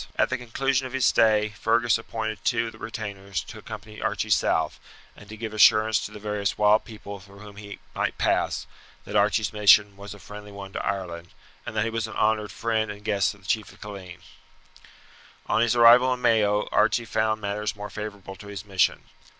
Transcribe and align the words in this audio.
At 0.15 0.29
the 0.31 0.37
conclusion 0.39 0.87
of 0.87 0.93
his 0.93 1.05
stay 1.05 1.49
Fergus 1.49 1.95
appointed 1.99 2.43
two 2.43 2.65
of 2.65 2.71
the 2.71 2.79
retainers 2.79 3.43
to 3.43 3.59
accompany 3.59 4.01
Archie 4.01 4.31
south, 4.31 4.79
and 5.15 5.29
to 5.29 5.37
give 5.37 5.53
assurance 5.53 5.99
to 5.99 6.11
the 6.11 6.17
various 6.17 6.57
wild 6.57 6.85
people 6.85 7.19
through 7.19 7.37
whom 7.37 7.57
he 7.57 7.77
might 7.93 8.17
pass, 8.17 8.65
that 9.05 9.15
Archie's 9.15 9.53
mission 9.53 9.95
was 9.95 10.15
a 10.15 10.19
friendly 10.19 10.51
one 10.51 10.73
to 10.73 10.83
Ireland, 10.83 11.27
and 11.67 11.75
that 11.75 11.83
he 11.85 11.91
was 11.91 12.07
an 12.07 12.15
honoured 12.15 12.51
friend 12.51 12.89
and 12.89 13.05
guest 13.05 13.35
of 13.35 13.41
the 13.41 13.47
chief 13.47 13.71
of 13.71 13.79
Killeen. 13.79 14.21
On 15.45 15.61
his 15.61 15.75
arrival 15.75 16.11
in 16.15 16.19
Mayo 16.19 16.67
Archie 16.71 17.05
found 17.05 17.39
matters 17.39 17.75
more 17.75 17.91
favourable 17.91 18.35
to 18.37 18.47
his 18.47 18.65
mission. 18.65 19.03